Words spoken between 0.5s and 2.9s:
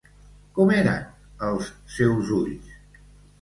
Com eren els seus ulls?